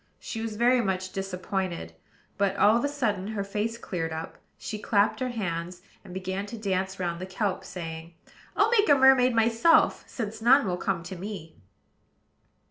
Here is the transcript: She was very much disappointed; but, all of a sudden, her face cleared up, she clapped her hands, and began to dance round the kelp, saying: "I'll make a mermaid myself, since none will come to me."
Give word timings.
She 0.17 0.41
was 0.41 0.55
very 0.55 0.81
much 0.81 1.11
disappointed; 1.11 1.93
but, 2.35 2.55
all 2.57 2.75
of 2.75 2.83
a 2.83 2.87
sudden, 2.89 3.27
her 3.27 3.43
face 3.43 3.77
cleared 3.77 4.11
up, 4.11 4.39
she 4.57 4.79
clapped 4.79 5.19
her 5.19 5.29
hands, 5.29 5.83
and 6.03 6.11
began 6.11 6.47
to 6.47 6.57
dance 6.57 6.99
round 6.99 7.21
the 7.21 7.27
kelp, 7.27 7.63
saying: 7.63 8.15
"I'll 8.57 8.71
make 8.71 8.89
a 8.89 8.95
mermaid 8.95 9.35
myself, 9.35 10.03
since 10.07 10.41
none 10.41 10.65
will 10.65 10.77
come 10.77 11.03
to 11.03 11.15
me." 11.15 11.55